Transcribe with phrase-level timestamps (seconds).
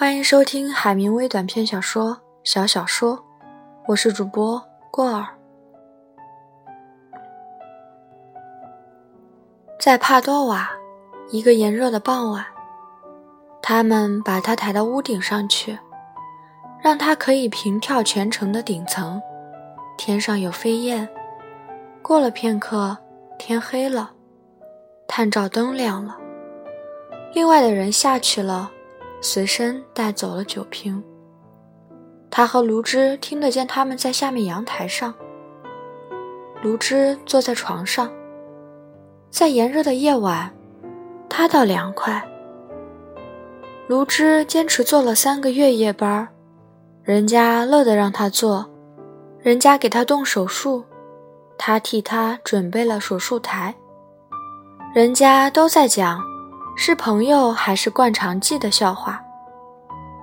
[0.00, 3.16] 欢迎收听海明威短篇小说《小小说》，
[3.88, 5.26] 我是主播过儿。
[9.80, 10.70] 在帕多瓦，
[11.32, 12.46] 一个炎热的傍晚，
[13.60, 15.76] 他们把他抬到屋顶上去，
[16.80, 19.20] 让他可以平眺全城的顶层。
[19.96, 21.08] 天上有飞燕。
[22.02, 22.96] 过了片刻，
[23.36, 24.12] 天黑了，
[25.08, 26.16] 探照灯亮了。
[27.34, 28.70] 另外的人下去了。
[29.20, 31.02] 随身带走了酒瓶。
[32.30, 35.14] 他和卢芝听得见他们在下面阳台上。
[36.62, 38.10] 卢芝坐在床上，
[39.30, 40.52] 在炎热的夜晚，
[41.28, 42.22] 他倒凉快。
[43.86, 46.28] 卢芝坚持做了三个月夜班，
[47.02, 48.68] 人家乐得让他做，
[49.40, 50.84] 人家给他动手术，
[51.56, 53.74] 他替他准备了手术台。
[54.94, 56.27] 人家都在讲。
[56.80, 59.20] 是朋友还是灌肠剂的笑话？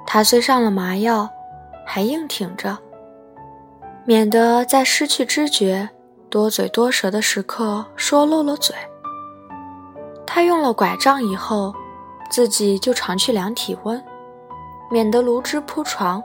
[0.08, 1.30] 他虽上了麻药，
[1.86, 2.78] 还硬挺着，
[4.06, 5.89] 免得在失去知觉、
[6.30, 8.73] 多嘴多舌的时刻说漏了嘴。
[10.26, 11.76] 他用了拐杖以后，
[12.31, 14.02] 自己就常去量体温，
[14.89, 16.23] 免得卢芝铺床。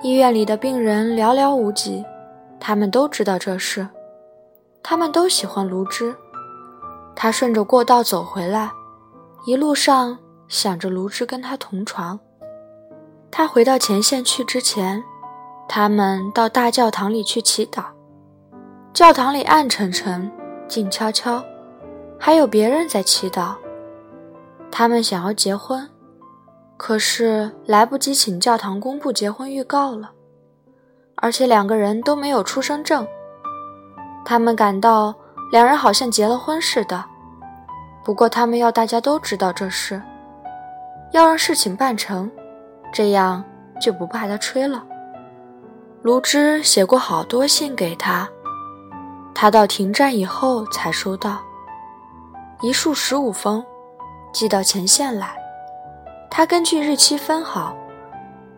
[0.00, 2.04] 医院里的病人寥寥无几，
[2.60, 3.88] 他们都知道这事，
[4.80, 6.14] 他们都喜欢卢芝。
[7.16, 8.70] 他顺着过道走回来。
[9.44, 12.18] 一路上想着卢芝跟他同床。
[13.30, 15.02] 他回到前线去之前，
[15.68, 17.84] 他们到大教堂里去祈祷。
[18.92, 20.30] 教堂里暗沉沉，
[20.68, 21.42] 静悄悄，
[22.20, 23.56] 还有别人在祈祷。
[24.70, 25.88] 他们想要结婚，
[26.76, 30.12] 可是来不及请教堂公布结婚预告了，
[31.16, 33.04] 而且两个人都没有出生证。
[34.24, 35.12] 他们感到
[35.50, 37.06] 两人好像结了婚似的。
[38.04, 40.02] 不过，他们要大家都知道这事，
[41.12, 42.30] 要让事情办成，
[42.92, 43.44] 这样
[43.80, 44.84] 就不怕他吹了。
[46.02, 48.28] 卢芝写过好多信给他，
[49.32, 51.38] 他到停站以后才收到，
[52.60, 53.64] 一束十五封，
[54.32, 55.36] 寄到前线来。
[56.28, 57.76] 他根据日期分好，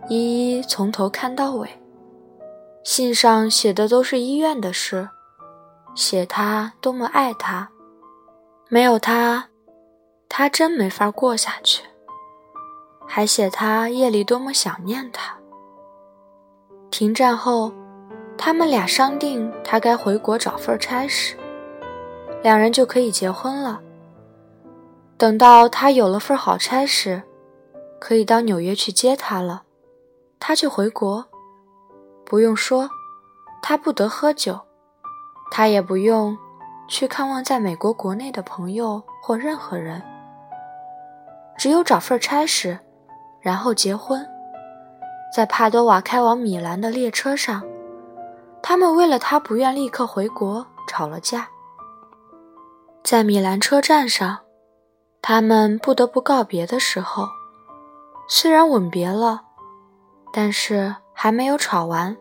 [0.08, 1.68] 一一从头看到尾。
[2.82, 5.08] 信上写的都是医院的事，
[5.94, 7.68] 写他多么爱他。
[8.74, 9.50] 没有他，
[10.28, 11.84] 他真没法过下去。
[13.06, 15.36] 还写他夜里多么想念他。
[16.90, 17.72] 停战后，
[18.36, 21.36] 他们俩商定他该回国找份差事，
[22.42, 23.80] 两人就可以结婚了。
[25.16, 27.22] 等到他有了份好差事，
[28.00, 29.62] 可以到纽约去接他了，
[30.40, 31.24] 他就回国。
[32.24, 32.90] 不用说，
[33.62, 34.58] 他不得喝酒，
[35.52, 36.36] 他也不用。
[36.86, 40.02] 去看望在美国国内的朋友或任何人，
[41.56, 42.78] 只有找份差事，
[43.40, 44.26] 然后结婚。
[45.34, 47.62] 在帕多瓦开往米兰的列车上，
[48.62, 51.48] 他们为了他不愿立刻回国吵了架。
[53.02, 54.38] 在米兰车站上，
[55.20, 57.26] 他们不得不告别的时候，
[58.28, 59.42] 虽然吻别了，
[60.32, 62.16] 但是还没有吵完。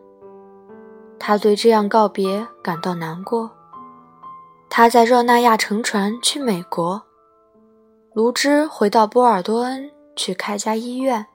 [1.19, 3.51] 他对这样告别感到难过。
[4.75, 7.03] 他在热那亚乘船去美国，
[8.11, 11.27] 卢芝回到波尔多恩去开家医院。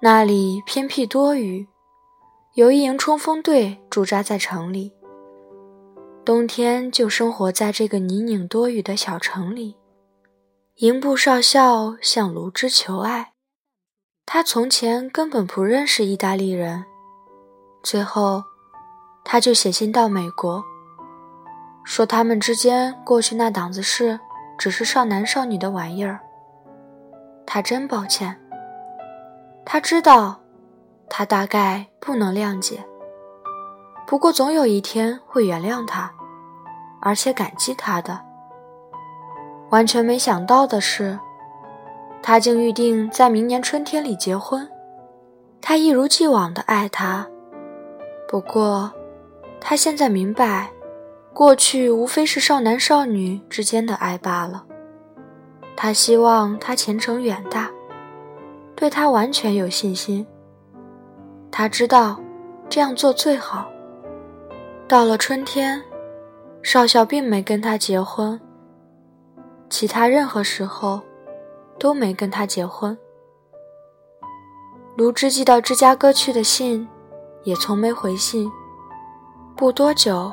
[0.00, 1.68] 那里偏僻多雨，
[2.54, 4.92] 有一营冲锋队驻扎在城里。
[6.24, 9.76] 冬天就生活在这个泥泞多雨的小城里。
[10.78, 13.34] 营部少校向卢芝求爱，
[14.26, 16.84] 他从前根本不认识意大利人，
[17.84, 18.42] 最后
[19.22, 20.64] 他就写信到美国。
[21.84, 24.18] 说他们之间过去那档子事，
[24.56, 26.20] 只是少男少女的玩意儿。
[27.44, 28.38] 他真抱歉。
[29.64, 30.40] 他知道，
[31.08, 32.84] 他大概不能谅解。
[34.06, 36.12] 不过总有一天会原谅他，
[37.00, 38.20] 而且感激他的。
[39.70, 41.18] 完全没想到的是，
[42.22, 44.68] 他竟预定在明年春天里结婚。
[45.60, 47.26] 他一如既往的爱他。
[48.28, 48.92] 不过，
[49.60, 50.70] 他现在明白。
[51.34, 54.64] 过去无非是少男少女之间的爱罢了。
[55.74, 57.70] 他希望他前程远大，
[58.76, 60.26] 对他完全有信心。
[61.50, 62.20] 他知道
[62.68, 63.66] 这样做最好。
[64.86, 65.82] 到了春天，
[66.62, 68.38] 少校并没跟他结婚。
[69.70, 71.00] 其他任何时候，
[71.78, 72.96] 都没跟他结婚。
[74.96, 76.86] 卢芝寄到芝加哥去的信，
[77.44, 78.52] 也从没回信。
[79.56, 80.30] 不多久。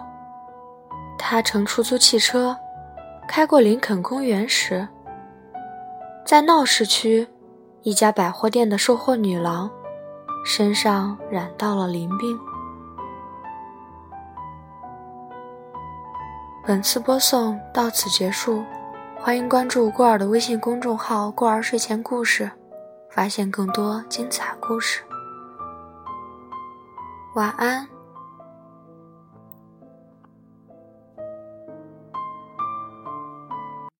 [1.19, 2.57] 他乘出租汽车，
[3.27, 4.87] 开过林肯公园时，
[6.25, 7.27] 在闹市区，
[7.83, 9.69] 一家百货店的售货女郎
[10.43, 12.39] 身上染到了淋病。
[16.65, 18.63] 本次播送到此结束，
[19.19, 22.49] 欢迎关注过儿的微信公众号“过儿睡前故事”，
[23.11, 25.01] 发现更多精彩故事。
[27.35, 27.98] 晚安。